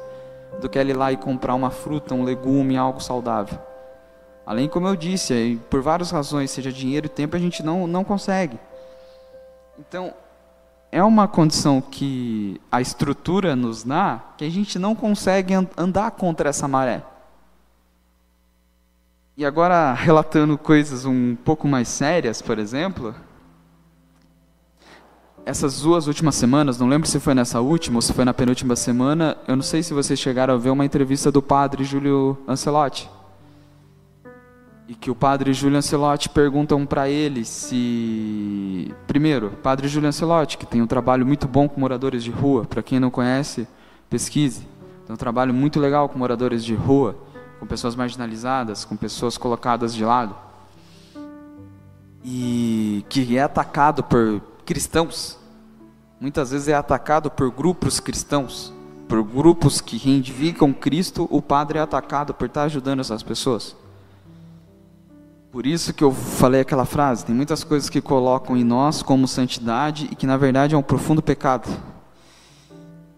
do 0.61 0.69
que 0.69 0.79
ela 0.79 0.91
ir 0.91 0.97
lá 0.97 1.11
e 1.11 1.17
comprar 1.17 1.57
uma 1.57 1.71
fruta, 1.71 2.15
um 2.15 2.23
legume, 2.23 2.77
algo 2.77 3.01
saudável. 3.01 3.59
Além, 4.47 4.69
como 4.69 4.87
eu 4.87 4.95
disse, 4.95 5.61
por 5.69 5.83
várias 5.83 6.13
razões, 6.13 6.53
seja 6.53 6.71
dinheiro 6.71 7.07
e 7.07 7.09
tempo, 7.09 7.35
a 7.35 7.41
gente 7.41 7.61
não, 7.65 7.89
não 7.89 8.05
consegue. 8.05 8.57
Então, 9.81 10.15
é 10.93 11.03
uma 11.03 11.27
condição 11.27 11.81
que 11.81 12.61
a 12.71 12.81
estrutura 12.81 13.57
nos 13.57 13.83
dá 13.83 14.21
que 14.37 14.45
a 14.45 14.51
gente 14.51 14.79
não 14.79 14.95
consegue 14.95 15.55
andar 15.77 16.13
contra 16.13 16.51
essa 16.51 16.69
maré. 16.69 17.03
E 19.39 19.47
agora, 19.47 19.95
relatando 19.95 20.59
coisas 20.59 21.05
um 21.05 21.37
pouco 21.37 21.69
mais 21.69 21.87
sérias, 21.87 22.43
por 22.43 22.59
exemplo, 22.59 23.15
essas 25.47 25.81
duas 25.81 26.09
últimas 26.09 26.35
semanas, 26.35 26.77
não 26.77 26.89
lembro 26.89 27.07
se 27.07 27.21
foi 27.21 27.35
nessa 27.35 27.61
última 27.61 27.99
ou 27.99 28.03
se 28.03 28.13
foi 28.13 28.25
na 28.25 28.35
penúltima 28.35 28.75
semana, 28.75 29.37
eu 29.47 29.55
não 29.55 29.63
sei 29.63 29.81
se 29.81 29.95
vocês 29.95 30.19
chegaram 30.19 30.55
a 30.55 30.57
ver 30.57 30.71
uma 30.71 30.85
entrevista 30.85 31.31
do 31.31 31.41
padre 31.41 31.85
Júlio 31.85 32.37
Ancelotti. 32.49 33.09
E 34.89 34.95
que 34.97 35.09
o 35.09 35.15
padre 35.15 35.53
Júlio 35.53 35.79
Ancelotti 35.79 36.29
perguntam 36.29 36.85
para 36.85 37.09
ele 37.09 37.45
se. 37.45 38.93
Primeiro, 39.07 39.53
padre 39.63 39.87
Júlio 39.87 40.09
Ancelotti, 40.09 40.59
que 40.59 40.67
tem 40.67 40.83
um 40.83 40.87
trabalho 40.89 41.25
muito 41.25 41.47
bom 41.47 41.69
com 41.69 41.81
moradores 41.81 42.25
de 42.25 42.33
rua, 42.33 42.65
para 42.65 42.83
quem 42.83 42.99
não 42.99 43.09
conhece, 43.09 43.69
pesquise. 44.11 44.67
Tem 45.07 45.15
um 45.15 45.17
trabalho 45.17 45.55
muito 45.55 45.79
legal 45.79 46.09
com 46.09 46.19
moradores 46.19 46.65
de 46.65 46.75
rua 46.75 47.28
com 47.59 47.67
pessoas 47.67 47.95
marginalizadas, 47.95 48.85
com 48.85 48.97
pessoas 48.97 49.37
colocadas 49.37 49.95
de 49.95 50.05
lado, 50.05 50.35
e 52.25 53.05
que 53.09 53.37
é 53.37 53.43
atacado 53.43 54.03
por 54.03 54.41
cristãos, 54.65 55.39
muitas 56.21 56.51
vezes 56.51 56.69
é 56.69 56.75
atacado 56.75 57.31
por 57.31 57.51
grupos 57.51 58.01
cristãos, 58.01 58.73
por 59.09 59.23
grupos 59.23 59.81
que 59.81 59.97
reivindicam 59.97 60.73
Cristo, 60.73 61.27
o 61.31 61.41
padre 61.41 61.79
é 61.79 61.81
atacado 61.81 62.35
por 62.35 62.47
estar 62.47 62.65
ajudando 62.65 63.01
essas 63.01 63.23
pessoas. 63.23 63.75
Por 65.51 65.67
isso 65.67 65.95
que 65.95 66.05
eu 66.05 66.13
falei 66.13 66.61
aquela 66.61 66.85
frase, 66.85 67.25
tem 67.25 67.35
muitas 67.35 67.65
coisas 67.65 67.89
que 67.89 68.03
colocam 68.03 68.55
em 68.55 68.63
nós 68.63 69.03
como 69.03 69.27
santidade 69.27 70.07
e 70.13 70.15
que 70.15 70.27
na 70.27 70.37
verdade 70.37 70.75
é 70.75 70.79
um 70.79 70.83
profundo 70.83 71.23
pecado. 71.23 71.69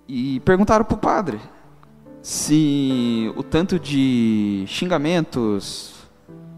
E 0.07 0.39
perguntaram 0.41 0.85
para 0.85 0.95
o 0.95 0.99
padre, 0.99 1.41
se 2.23 3.33
o 3.37 3.43
tanto 3.43 3.79
de 3.79 4.65
xingamentos, 4.67 5.95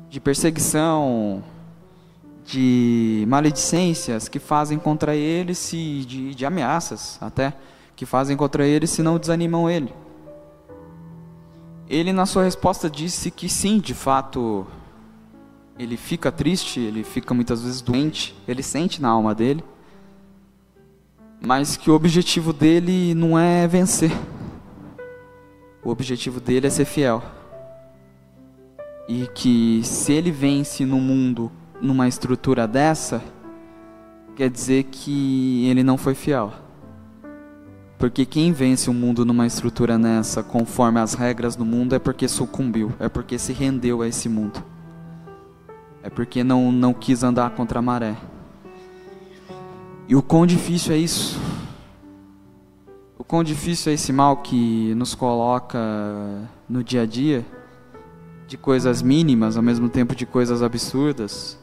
de 0.09 0.21
perseguição, 0.21 1.42
de 2.45 3.25
maledicências 3.28 4.28
que 4.28 4.38
fazem 4.38 4.78
contra 4.78 5.14
ele, 5.14 5.54
se 5.54 6.04
de, 6.04 6.35
de 6.35 6.45
ameaças 6.45 7.19
até 7.21 7.54
que 7.95 8.04
fazem 8.04 8.37
contra 8.37 8.66
ele, 8.66 8.87
se 8.87 9.02
não 9.02 9.19
desanimam 9.19 9.71
ele. 9.71 9.92
Ele 11.88 12.12
na 12.12 12.26
sua 12.26 12.45
resposta 12.45 12.90
disse 12.90 13.31
que 13.31 13.49
sim, 13.49 13.78
de 13.78 13.95
fato, 13.95 14.66
ele 15.78 15.97
fica 15.97 16.33
triste, 16.33 16.81
ele 16.81 17.04
fica 17.04 17.33
muitas 17.33 17.62
vezes 17.62 17.81
doente, 17.81 18.35
ele 18.49 18.62
sente 18.62 19.00
na 19.00 19.11
alma 19.11 19.35
dele, 19.35 19.62
mas 21.40 21.76
que 21.76 21.90
o 21.90 21.95
objetivo 21.95 22.52
dele 22.52 23.14
não 23.14 23.38
é 23.38 23.69
vencer, 23.69 24.12
o 25.85 25.91
objetivo 25.91 26.41
dele 26.41 26.67
é 26.67 26.71
ser 26.71 26.85
fiel. 26.85 27.23
E 29.09 29.27
que 29.35 29.83
se 29.85 30.12
ele 30.12 30.31
vence 30.31 30.85
no 30.85 30.99
mundo 30.99 31.51
numa 31.81 32.07
estrutura 32.07 32.69
dessa, 32.69 33.23
quer 34.37 34.49
dizer 34.49 34.85
que 34.85 35.67
ele 35.67 35.83
não 35.83 35.99
foi 35.99 36.15
fiel. 36.15 36.53
Porque 37.99 38.25
quem 38.25 38.53
vence 38.53 38.91
o 38.91 38.95
mundo 38.95 39.25
numa 39.25 39.47
estrutura 39.47 39.99
nessa, 39.99 40.43
conforme 40.43 40.99
as 41.01 41.15
regras 41.15 41.55
do 41.55 41.65
mundo, 41.65 41.95
é 41.95 41.99
porque 41.99 42.27
sucumbiu, 42.27 42.93
é 42.99 43.09
porque 43.09 43.39
se 43.39 43.53
rendeu 43.53 44.03
a 44.03 44.09
esse 44.09 44.29
mundo. 44.29 44.62
É 46.03 46.11
porque 46.11 46.43
não, 46.43 46.73
não 46.73 46.93
quis 46.93 47.23
andar 47.23 47.51
contra 47.51 47.79
a 47.79 47.83
maré. 47.83 48.17
E 50.09 50.17
o 50.17 50.23
quão 50.23 50.45
difícil 50.45 50.95
é 50.95 50.99
isso? 50.99 51.39
O 53.23 53.25
quão 53.25 53.45
difícil 53.45 53.93
é 53.93 53.95
esse 53.95 54.12
mal 54.12 54.38
que 54.38 54.93
nos 54.97 55.14
coloca 55.14 55.79
no 56.69 56.83
dia 56.83 57.02
a 57.02 57.07
dia, 57.07 57.47
de 58.49 58.57
coisas 58.57 59.00
mínimas, 59.00 59.57
ao 59.57 59.62
mesmo 59.62 59.88
tempo 59.88 60.12
de 60.12 60.26
coisas 60.26 60.61
absurdas. 60.61 61.57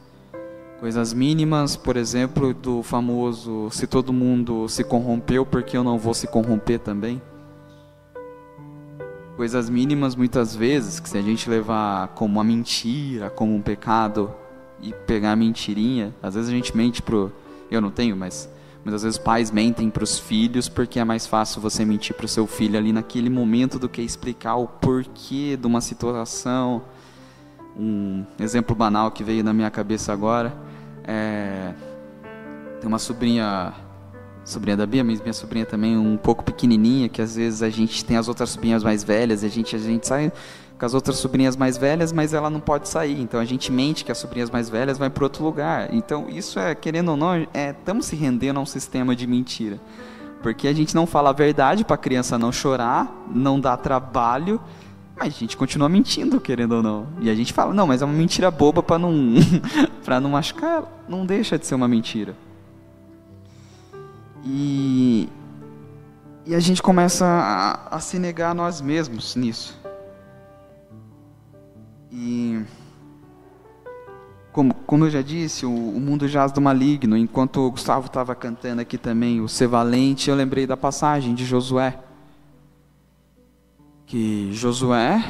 Coisas 0.80 1.12
mínimas, 1.12 1.76
por 1.76 1.98
exemplo, 1.98 2.54
do 2.54 2.82
famoso 2.82 3.68
se 3.72 3.86
todo 3.86 4.10
mundo 4.10 4.70
se 4.70 4.82
corrompeu, 4.82 5.44
porque 5.44 5.76
eu 5.76 5.84
não 5.84 5.98
vou 5.98 6.14
se 6.14 6.26
corromper 6.26 6.78
também? 6.78 7.20
Coisas 9.36 9.68
mínimas, 9.68 10.16
muitas 10.16 10.56
vezes, 10.56 10.98
que 10.98 11.10
se 11.10 11.18
a 11.18 11.22
gente 11.22 11.50
levar 11.50 12.08
como 12.14 12.36
uma 12.36 12.44
mentira, 12.44 13.28
como 13.28 13.54
um 13.54 13.60
pecado, 13.60 14.30
e 14.80 14.94
pegar 15.06 15.32
a 15.32 15.36
mentirinha, 15.36 16.14
às 16.22 16.36
vezes 16.36 16.48
a 16.48 16.54
gente 16.54 16.74
mente 16.74 17.02
pro. 17.02 17.30
Eu 17.70 17.82
não 17.82 17.90
tenho, 17.90 18.16
mas 18.16 18.48
Muitas 18.84 19.02
vezes 19.02 19.18
pais 19.18 19.50
mentem 19.50 19.90
para 19.90 20.02
os 20.02 20.18
filhos 20.18 20.68
porque 20.68 20.98
é 20.98 21.04
mais 21.04 21.26
fácil 21.26 21.60
você 21.60 21.84
mentir 21.84 22.16
para 22.16 22.24
o 22.24 22.28
seu 22.28 22.46
filho 22.46 22.78
ali 22.78 22.92
naquele 22.92 23.28
momento 23.28 23.78
do 23.78 23.88
que 23.88 24.00
explicar 24.00 24.56
o 24.56 24.66
porquê 24.66 25.56
de 25.56 25.66
uma 25.66 25.80
situação. 25.80 26.82
Um 27.76 28.24
exemplo 28.38 28.74
banal 28.74 29.10
que 29.10 29.22
veio 29.22 29.44
na 29.44 29.52
minha 29.52 29.70
cabeça 29.70 30.12
agora 30.12 30.52
é 31.04 31.74
tem 32.80 32.88
uma 32.88 32.98
sobrinha 32.98 33.74
sobrinha 34.42 34.76
da 34.76 34.86
Bia, 34.86 35.04
mas 35.04 35.20
minha 35.20 35.34
sobrinha 35.34 35.66
também 35.66 35.96
um 35.96 36.16
pouco 36.16 36.42
pequenininha, 36.42 37.08
que 37.08 37.20
às 37.20 37.36
vezes 37.36 37.62
a 37.62 37.68
gente 37.68 38.04
tem 38.04 38.16
as 38.16 38.26
outras 38.26 38.50
sobrinhas 38.50 38.82
mais 38.82 39.04
velhas, 39.04 39.42
e 39.42 39.46
a 39.46 39.48
gente 39.48 39.76
a 39.76 39.78
gente 39.78 40.06
sai 40.06 40.32
com 40.80 40.86
as 40.86 40.94
outras 40.94 41.18
sobrinhas 41.18 41.58
mais 41.58 41.76
velhas, 41.76 42.10
mas 42.10 42.32
ela 42.32 42.48
não 42.48 42.58
pode 42.58 42.88
sair. 42.88 43.20
Então 43.20 43.38
a 43.38 43.44
gente 43.44 43.70
mente 43.70 44.02
que 44.02 44.10
as 44.10 44.16
sobrinhas 44.16 44.48
mais 44.50 44.70
velhas 44.70 44.96
vão 44.96 45.10
para 45.10 45.24
outro 45.24 45.44
lugar. 45.44 45.92
Então 45.92 46.26
isso 46.30 46.58
é, 46.58 46.74
querendo 46.74 47.10
ou 47.10 47.18
não, 47.18 47.34
é, 47.52 47.70
estamos 47.78 48.06
se 48.06 48.16
rendendo 48.16 48.56
a 48.56 48.60
um 48.62 48.66
sistema 48.66 49.14
de 49.14 49.26
mentira. 49.26 49.78
Porque 50.42 50.66
a 50.66 50.72
gente 50.72 50.94
não 50.94 51.06
fala 51.06 51.28
a 51.28 51.32
verdade 51.34 51.84
para 51.84 51.96
a 51.96 51.98
criança 51.98 52.38
não 52.38 52.50
chorar, 52.50 53.14
não 53.30 53.60
dá 53.60 53.76
trabalho, 53.76 54.58
mas 55.14 55.34
a 55.34 55.38
gente 55.38 55.54
continua 55.54 55.86
mentindo, 55.86 56.40
querendo 56.40 56.76
ou 56.76 56.82
não. 56.82 57.08
E 57.20 57.28
a 57.28 57.34
gente 57.34 57.52
fala, 57.52 57.74
não, 57.74 57.86
mas 57.86 58.00
é 58.00 58.06
uma 58.06 58.14
mentira 58.14 58.50
boba 58.50 58.82
para 58.82 58.98
não 58.98 59.34
para 60.02 60.18
não 60.18 60.30
machucar, 60.30 60.84
não 61.06 61.26
deixa 61.26 61.58
de 61.58 61.66
ser 61.66 61.74
uma 61.74 61.86
mentira. 61.86 62.34
E 64.42 65.28
e 66.46 66.54
a 66.54 66.58
gente 66.58 66.82
começa 66.82 67.26
a, 67.26 67.96
a 67.96 68.00
se 68.00 68.18
negar 68.18 68.52
a 68.52 68.54
nós 68.54 68.80
mesmos 68.80 69.36
nisso. 69.36 69.79
E 72.10 72.64
como, 74.52 74.74
como 74.74 75.04
eu 75.04 75.10
já 75.10 75.22
disse, 75.22 75.64
o, 75.64 75.70
o 75.70 76.00
mundo 76.00 76.26
jaz 76.26 76.52
do 76.52 76.60
maligno. 76.60 77.16
Enquanto 77.16 77.60
o 77.60 77.70
Gustavo 77.70 78.06
estava 78.06 78.34
cantando 78.34 78.80
aqui 78.80 78.98
também 78.98 79.40
o 79.40 79.48
Ser 79.48 79.68
Valente, 79.68 80.28
eu 80.28 80.36
lembrei 80.36 80.66
da 80.66 80.76
passagem 80.76 81.34
de 81.34 81.44
Josué. 81.44 81.98
Que 84.06 84.52
Josué 84.52 85.24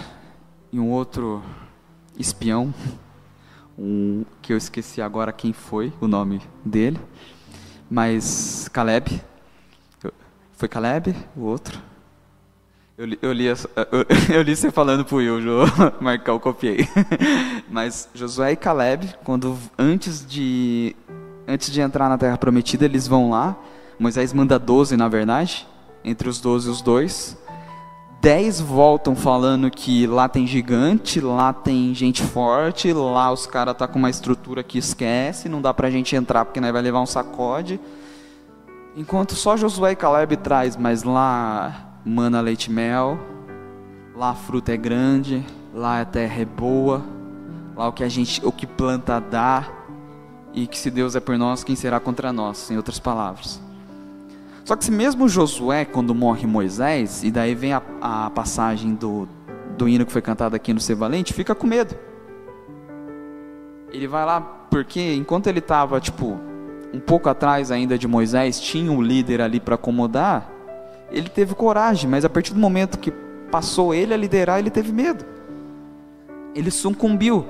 e 0.73 0.81
um 0.81 0.91
outro 0.91 1.43
espião, 2.19 2.73
um, 3.79 4.25
que 4.41 4.53
eu 4.53 4.57
esqueci 4.57 5.03
agora 5.03 5.33
quem 5.33 5.53
foi 5.53 5.93
o 6.01 6.07
nome 6.07 6.41
dele, 6.65 7.01
mas 7.91 8.69
Caleb, 8.69 9.23
foi 10.53 10.69
Caleb, 10.69 11.15
o 11.37 11.43
outro, 11.43 11.81
eu 13.01 13.07
li, 13.07 13.19
eu 13.23 13.33
li, 13.33 13.47
eu, 14.29 14.43
li 14.43 14.55
você 14.55 14.71
falando 14.71 15.07
pro 15.07 15.17
Will, 15.17 15.41
Jo, 15.41 15.61
Marcão, 16.01 16.39
copiei. 16.39 16.87
Mas 17.71 18.11
Josué 18.15 18.53
e 18.53 18.57
Caleb, 18.57 19.15
quando 19.25 19.57
antes 19.79 20.25
de 20.27 20.95
antes 21.49 21.73
de 21.73 21.81
entrar 21.81 22.11
na 22.11 22.19
Terra 22.19 22.37
Prometida, 22.37 22.85
eles 22.85 23.09
vão 23.09 23.31
lá. 23.31 23.57
Moisés 23.99 24.35
manda 24.35 24.59
12, 24.59 24.99
na 24.99 25.09
verdade, 25.09 25.67
entre 26.05 26.29
os 26.29 26.41
12 26.41 26.69
e 26.69 26.71
os 26.71 26.83
dois. 26.83 27.39
Dez 28.21 28.61
voltam 28.61 29.17
falando 29.17 29.71
que 29.71 30.07
lá 30.07 30.29
tem 30.29 30.47
gigante, 30.47 31.23
lá 31.23 31.55
tem 31.55 31.95
gente 31.95 32.23
forte, 32.23 32.93
lá 32.93 33.33
os 33.33 33.47
caras 33.47 33.75
tá 33.79 33.89
com 33.89 33.99
uma 33.99 34.11
estrutura 34.11 34.63
que 34.63 34.77
esquece, 34.77 35.49
não 35.49 35.63
dá 35.63 35.73
pra 35.73 35.89
gente 35.89 36.15
entrar 36.15 36.45
porque 36.45 36.61
nós 36.61 36.71
vai 36.71 36.83
levar 36.83 37.01
um 37.01 37.07
sacode. 37.07 37.81
Enquanto 38.95 39.35
só 39.35 39.57
Josué 39.57 39.93
e 39.93 39.97
Caleb 39.97 40.37
traz, 40.37 40.77
mas 40.77 41.03
lá 41.03 41.90
mana 42.05 42.41
leite 42.41 42.71
mel, 42.71 43.19
lá 44.15 44.31
a 44.31 44.35
fruta 44.35 44.73
é 44.73 44.77
grande, 44.77 45.45
lá 45.75 46.01
a 46.01 46.05
terra 46.05 46.41
é 46.43 46.45
boa, 46.45 47.03
lá 47.77 47.89
o 47.89 47.93
que 47.93 48.05
a 48.05 48.09
gente, 48.09 48.45
o 48.45 48.53
que 48.53 48.67
planta 48.67 49.21
dá, 49.21 49.69
e 50.53 50.67
que 50.67 50.79
se 50.79 50.91
Deus 50.91 51.15
é 51.15 51.21
por 51.21 51.39
nós, 51.39 51.63
quem 51.63 51.77
será 51.77 52.01
contra 52.01 52.33
nós, 52.33 52.71
em 52.71 52.77
outras 52.77 52.99
palavras. 52.99 53.61
Só 54.65 54.77
que 54.77 54.85
se 54.85 54.91
mesmo 54.91 55.29
Josué, 55.29 55.85
quando 55.85 56.15
morre 56.15 56.47
Moisés, 56.47 57.25
e 57.25 57.31
daí 57.31 57.55
vem 57.55 57.73
a, 57.73 57.83
a 58.01 58.31
passagem 58.31 58.95
do, 58.95 59.29
do 59.77 59.89
hino 59.89 60.07
que 60.07 60.13
foi 60.13 60.23
cantado 60.23 60.55
aqui 60.55 60.73
no 60.73 60.81
Ser 60.81 60.95
Valente, 60.95 61.33
fica 61.33 61.55
com 61.55 61.67
medo. 61.67 61.95
Ele 63.93 64.07
vai 64.07 64.25
lá 64.25 64.41
porque 64.41 65.15
enquanto 65.15 65.49
ele 65.49 65.59
estava 65.59 66.01
tipo 66.01 66.39
um 66.93 67.01
pouco 67.01 67.29
atrás 67.29 67.71
ainda 67.71 67.99
de 67.99 68.07
Moisés, 68.07 68.61
tinha 68.61 68.91
um 68.91 69.03
líder 69.03 69.41
ali 69.41 69.59
para 69.59 69.75
acomodar, 69.75 70.51
ele 71.11 71.29
teve 71.29 71.55
coragem, 71.55 72.09
mas 72.09 72.25
a 72.25 72.29
partir 72.29 72.55
do 72.55 72.61
momento 72.61 72.99
que 72.99 73.11
passou 73.51 73.93
ele 73.93 74.15
a 74.15 74.17
liderar, 74.17 74.59
ele 74.59 74.71
teve 74.71 74.93
medo. 74.93 75.25
Ele 76.55 76.71
sucumbiu. 76.71 77.45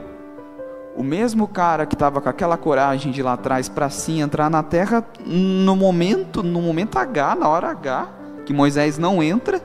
O 0.96 1.02
mesmo 1.02 1.46
cara 1.46 1.86
que 1.86 1.94
estava 1.94 2.20
com 2.20 2.28
aquela 2.28 2.56
coragem 2.56 3.12
de 3.12 3.22
lá 3.22 3.34
atrás 3.34 3.68
para 3.68 3.88
sim 3.88 4.20
entrar 4.20 4.50
na 4.50 4.62
terra, 4.62 5.06
no 5.24 5.76
momento, 5.76 6.42
no 6.42 6.60
momento 6.60 6.98
H, 6.98 7.36
na 7.36 7.48
hora 7.48 7.68
H, 7.68 8.08
que 8.44 8.52
Moisés 8.52 8.98
não 8.98 9.22
entra, 9.22 9.62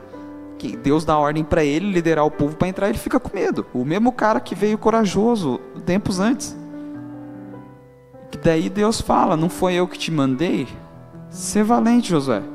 que 0.57 0.77
Deus 0.77 1.03
dá 1.03 1.17
ordem 1.17 1.43
para 1.43 1.63
ele 1.63 1.91
liderar 1.91 2.25
o 2.25 2.31
povo 2.31 2.55
para 2.55 2.67
entrar, 2.67 2.89
ele 2.89 2.97
fica 2.97 3.19
com 3.19 3.35
medo. 3.35 3.65
O 3.73 3.83
mesmo 3.83 4.11
cara 4.11 4.39
que 4.39 4.55
veio 4.55 4.77
corajoso 4.77 5.59
tempos 5.85 6.19
antes. 6.19 6.55
Daí 8.43 8.69
Deus 8.69 9.01
fala: 9.01 9.35
"Não 9.35 9.49
foi 9.49 9.73
eu 9.73 9.87
que 9.87 9.97
te 9.97 10.11
mandei? 10.11 10.67
Ser 11.29 11.63
valente, 11.63 12.09
Josué. 12.09 12.54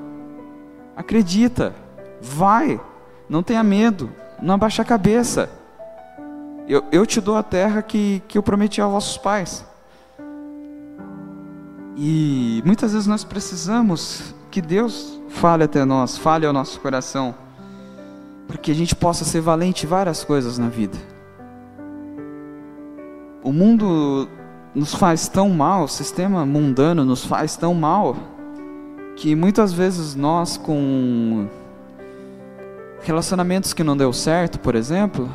Acredita. 1.00 1.75
Vai. 2.21 2.80
Não 3.28 3.42
tenha 3.42 3.62
medo. 3.62 4.11
Não 4.40 4.54
abaixa 4.54 4.83
a 4.83 4.85
cabeça." 4.85 5.50
Eu, 6.69 6.85
eu 6.92 7.04
te 7.04 7.21
dou 7.21 7.37
a 7.37 7.42
terra 7.42 7.83
que, 7.83 8.23
que 8.28 8.38
eu 8.38 8.45
prometi 8.45 8.80
aos 8.80 8.92
vossos 8.92 9.19
pais. 9.19 9.64
E 11.97 12.62
muitas 12.64 12.92
vezes 12.92 13.09
nós 13.09 13.25
precisamos 13.25 14.33
que 14.52 14.62
Deus 14.62 15.21
fale 15.28 15.64
até 15.64 15.85
nós, 15.85 16.16
fale 16.16 16.47
ao 16.47 16.52
nosso 16.52 16.78
coração, 16.80 17.35
para 18.47 18.57
que 18.57 18.71
a 18.71 18.75
gente 18.75 18.95
possa 18.95 19.25
ser 19.25 19.40
valente 19.40 19.85
em 19.85 19.88
várias 19.88 20.23
coisas 20.23 20.59
na 20.59 20.69
vida. 20.69 20.97
O 23.42 23.52
mundo 23.52 24.28
nos 24.75 24.95
faz 24.95 25.26
tão 25.26 25.49
mal, 25.50 25.85
o 25.85 25.88
sistema 25.88 26.47
mundano 26.47 27.04
nos 27.04 27.25
faz 27.25 27.57
tão 27.57 27.75
mal, 27.75 28.16
que 29.21 29.37
muitas 29.37 29.71
vezes 29.71 30.15
nós, 30.15 30.57
com 30.57 31.47
relacionamentos 33.03 33.75
que 33.75 33.85
não 33.85 33.95
deu 33.95 34.15
certo, 34.15 34.59
por 34.59 34.75
exemplo, 34.75 35.29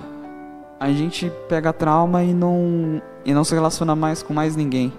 a 0.80 0.92
gente 0.92 1.32
pega 1.48 1.72
trauma 1.72 2.24
e 2.24 2.34
não, 2.34 3.00
e 3.24 3.32
não 3.32 3.44
se 3.44 3.54
relaciona 3.54 3.96
mais 3.96 4.24
com 4.24 4.34
mais 4.34 4.56
ninguém. 4.56 4.92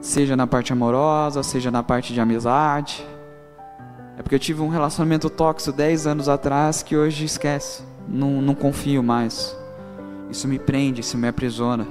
Seja 0.00 0.34
na 0.34 0.46
parte 0.46 0.72
amorosa, 0.72 1.42
seja 1.42 1.70
na 1.70 1.82
parte 1.82 2.14
de 2.14 2.20
amizade. 2.20 3.06
É 4.16 4.22
porque 4.22 4.36
eu 4.36 4.40
tive 4.40 4.62
um 4.62 4.70
relacionamento 4.70 5.28
tóxico 5.28 5.76
10 5.76 6.06
anos 6.06 6.28
atrás 6.30 6.82
que 6.82 6.96
hoje 6.96 7.26
esquece. 7.26 7.82
Não, 8.08 8.40
não 8.40 8.54
confio 8.54 9.02
mais. 9.02 9.54
Isso 10.30 10.48
me 10.48 10.58
prende, 10.58 11.02
isso 11.02 11.18
me 11.18 11.28
aprisiona. 11.28 11.86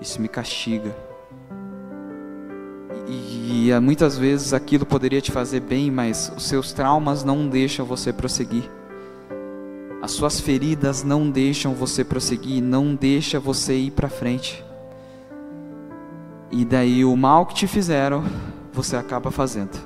Isso 0.00 0.18
me 0.18 0.28
castiga. 0.28 1.11
E, 3.52 3.70
e 3.70 3.80
muitas 3.80 4.16
vezes 4.16 4.54
aquilo 4.54 4.86
poderia 4.86 5.20
te 5.20 5.30
fazer 5.30 5.60
bem, 5.60 5.90
mas 5.90 6.32
os 6.34 6.44
seus 6.44 6.72
traumas 6.72 7.22
não 7.22 7.46
deixam 7.46 7.84
você 7.84 8.10
prosseguir. 8.10 8.64
As 10.00 10.12
suas 10.12 10.40
feridas 10.40 11.04
não 11.04 11.30
deixam 11.30 11.74
você 11.74 12.02
prosseguir, 12.02 12.62
não 12.62 12.94
deixa 12.94 13.38
você 13.38 13.76
ir 13.76 13.90
para 13.90 14.08
frente. 14.08 14.64
E 16.50 16.64
daí 16.64 17.04
o 17.04 17.14
mal 17.14 17.44
que 17.44 17.54
te 17.54 17.66
fizeram, 17.66 18.24
você 18.72 18.96
acaba 18.96 19.30
fazendo. 19.30 19.78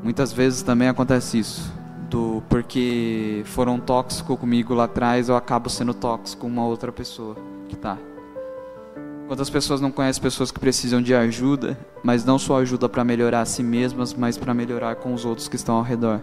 Muitas 0.00 0.32
vezes 0.32 0.62
também 0.62 0.86
acontece 0.88 1.40
isso, 1.40 1.72
do 2.08 2.40
porque 2.48 3.42
foram 3.46 3.80
tóxicos 3.80 4.38
comigo 4.38 4.74
lá 4.74 4.84
atrás, 4.84 5.28
eu 5.28 5.36
acabo 5.36 5.68
sendo 5.68 5.92
tóxico 5.92 6.42
com 6.42 6.46
uma 6.46 6.64
outra 6.64 6.92
pessoa 6.92 7.36
que 7.68 7.74
tá. 7.74 7.98
Quantas 9.28 9.48
pessoas 9.48 9.80
não 9.80 9.92
conhecem 9.92 10.20
pessoas 10.20 10.50
que 10.50 10.58
precisam 10.58 11.00
de 11.00 11.14
ajuda, 11.14 11.78
mas 12.02 12.24
não 12.24 12.38
só 12.38 12.60
ajuda 12.60 12.88
para 12.88 13.04
melhorar 13.04 13.42
a 13.42 13.44
si 13.44 13.62
mesmas, 13.62 14.12
mas 14.12 14.36
para 14.36 14.52
melhorar 14.52 14.96
com 14.96 15.14
os 15.14 15.24
outros 15.24 15.46
que 15.46 15.54
estão 15.54 15.76
ao 15.76 15.82
redor 15.82 16.20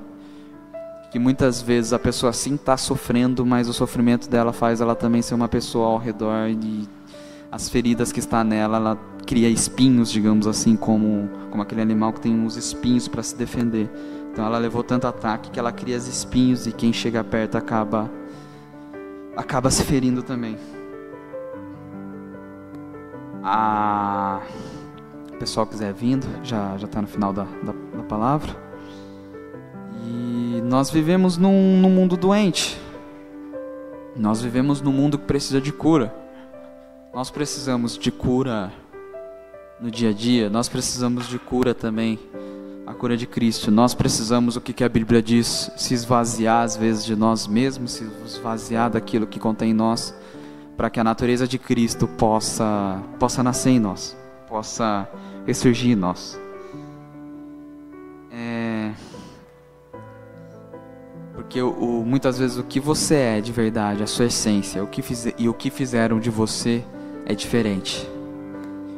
que 1.15 1.19
muitas 1.19 1.61
vezes 1.61 1.93
a 1.93 1.97
pessoa 1.97 2.33
sim 2.33 2.55
está 2.55 2.75
sofrendo, 2.75 3.45
mas 3.45 3.69
o 3.69 3.73
sofrimento 3.73 4.29
dela 4.29 4.51
faz 4.51 4.81
ela 4.81 4.93
também 4.93 5.21
ser 5.21 5.33
uma 5.33 5.47
pessoa 5.47 5.87
ao 5.87 5.97
redor 5.97 6.49
e 6.49 6.89
as 7.49 7.69
feridas 7.69 8.11
que 8.11 8.19
está 8.19 8.43
nela, 8.43 8.75
ela 8.75 8.99
cria 9.25 9.47
espinhos, 9.47 10.11
digamos 10.11 10.45
assim, 10.45 10.75
como 10.75 11.29
como 11.49 11.63
aquele 11.63 11.81
animal 11.81 12.11
que 12.11 12.19
tem 12.19 12.37
uns 12.37 12.57
espinhos 12.57 13.07
para 13.07 13.23
se 13.23 13.33
defender. 13.33 13.89
Então 14.29 14.45
ela 14.45 14.57
levou 14.57 14.83
tanto 14.83 15.07
ataque 15.07 15.51
que 15.51 15.57
ela 15.57 15.71
cria 15.71 15.95
os 15.95 16.05
espinhos 16.05 16.67
e 16.67 16.73
quem 16.73 16.91
chega 16.91 17.23
perto 17.23 17.55
acaba 17.55 18.11
acaba 19.37 19.71
se 19.71 19.83
ferindo 19.85 20.21
também. 20.21 20.57
A 23.47 24.41
o 25.35 25.37
pessoal 25.37 25.67
quiser 25.67 25.93
vindo, 25.93 26.25
já 26.43 26.75
já 26.77 26.87
está 26.87 26.99
no 26.99 27.07
final 27.07 27.31
da, 27.31 27.43
da, 27.43 27.73
da 27.97 28.03
palavra. 28.03 28.55
E 30.03 30.61
nós 30.63 30.89
vivemos 30.89 31.37
num, 31.37 31.79
num 31.79 31.89
mundo 31.89 32.17
doente. 32.17 32.79
Nós 34.15 34.41
vivemos 34.41 34.81
num 34.81 34.91
mundo 34.91 35.19
que 35.19 35.25
precisa 35.25 35.61
de 35.61 35.71
cura. 35.71 36.11
Nós 37.13 37.29
precisamos 37.29 37.97
de 37.97 38.11
cura 38.11 38.71
no 39.79 39.91
dia 39.91 40.09
a 40.09 40.13
dia. 40.13 40.49
Nós 40.49 40.67
precisamos 40.67 41.27
de 41.27 41.37
cura 41.37 41.75
também. 41.75 42.17
A 42.87 42.93
cura 42.93 43.15
de 43.15 43.27
Cristo. 43.27 43.69
Nós 43.69 43.93
precisamos, 43.93 44.55
o 44.55 44.61
que, 44.61 44.73
que 44.73 44.83
a 44.83 44.89
Bíblia 44.89 45.21
diz, 45.21 45.69
se 45.75 45.93
esvaziar 45.93 46.63
às 46.63 46.77
vezes 46.77 47.05
de 47.05 47.15
nós 47.15 47.45
mesmos, 47.45 47.91
se 47.91 48.09
esvaziar 48.25 48.89
daquilo 48.89 49.27
que 49.27 49.39
contém 49.39 49.71
em 49.71 49.73
nós, 49.73 50.15
para 50.75 50.89
que 50.89 50.99
a 50.99 51.03
natureza 51.03 51.47
de 51.47 51.57
Cristo 51.57 52.07
possa, 52.07 53.01
possa 53.19 53.41
nascer 53.41 53.71
em 53.71 53.79
nós, 53.79 54.15
possa 54.47 55.07
ressurgir 55.45 55.91
em 55.91 55.95
nós. 55.95 56.39
Porque 61.55 61.61
o, 61.61 61.69
o, 61.69 62.05
muitas 62.05 62.39
vezes 62.39 62.57
o 62.57 62.63
que 62.63 62.79
você 62.79 63.15
é 63.15 63.41
de 63.41 63.51
verdade, 63.51 64.01
a 64.01 64.07
sua 64.07 64.25
essência, 64.25 64.83
o 64.83 64.87
que 64.87 65.01
fiz, 65.01 65.27
e 65.37 65.47
o 65.47 65.53
que 65.53 65.69
fizeram 65.69 66.19
de 66.19 66.29
você 66.29 66.83
é 67.25 67.35
diferente. 67.35 68.09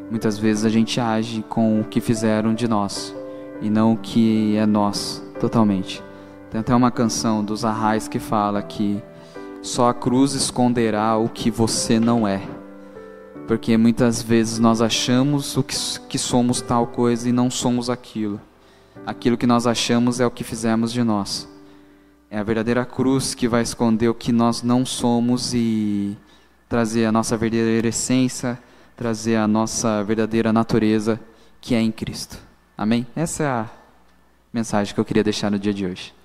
Muitas 0.10 0.38
vezes 0.38 0.64
a 0.64 0.70
gente 0.70 1.00
age 1.00 1.44
com 1.50 1.82
o 1.82 1.84
que 1.84 2.00
fizeram 2.00 2.54
de 2.54 2.68
nós 2.68 3.14
e 3.62 3.70
não 3.70 3.94
o 3.94 3.98
que 3.98 4.56
é 4.56 4.66
nós 4.66 5.22
totalmente. 5.40 6.02
Tem 6.50 6.62
até 6.62 6.74
uma 6.74 6.90
canção 6.90 7.44
dos 7.44 7.66
Arrais 7.66 8.08
que 8.08 8.18
fala 8.18 8.64
que 8.64 9.04
só 9.62 9.90
a 9.90 9.94
cruz 9.94 10.34
esconderá 10.34 11.18
o 11.18 11.30
que 11.30 11.52
você 11.52 12.00
não 12.00 12.28
é. 12.28 12.42
Porque 13.48 13.78
muitas 13.78 14.22
vezes 14.22 14.60
nós 14.60 14.82
achamos 14.82 15.56
o 15.56 15.64
que, 15.64 15.76
que 16.10 16.18
somos 16.18 16.62
tal 16.62 16.88
coisa 16.88 17.30
e 17.30 17.32
não 17.32 17.50
somos 17.50 17.90
aquilo. 17.90 18.40
Aquilo 19.06 19.38
que 19.38 19.48
nós 19.48 19.66
achamos 19.66 20.20
é 20.20 20.26
o 20.26 20.32
que 20.32 20.44
fizemos 20.44 20.92
de 20.92 21.04
nós. 21.04 21.48
É 22.30 22.38
a 22.38 22.44
verdadeira 22.44 22.86
cruz 22.86 23.34
que 23.34 23.48
vai 23.48 23.62
esconder 23.62 24.10
o 24.10 24.14
que 24.14 24.34
nós 24.34 24.62
não 24.62 24.86
somos 24.86 25.54
e 25.54 26.18
trazer 26.68 27.06
a 27.06 27.12
nossa 27.12 27.38
verdadeira 27.38 27.88
essência, 27.88 28.60
trazer 28.98 29.38
a 29.38 29.48
nossa 29.48 30.04
verdadeira 30.04 30.52
natureza 30.52 31.20
que 31.62 31.74
é 31.74 31.80
em 31.80 31.92
Cristo. 31.92 32.38
Amém? 32.78 33.08
Essa 33.16 33.44
é 33.44 33.48
a 33.48 33.70
mensagem 34.52 34.94
que 34.94 35.00
eu 35.00 35.06
queria 35.06 35.24
deixar 35.24 35.50
no 35.50 35.58
dia 35.58 35.74
de 35.74 35.86
hoje. 35.86 36.17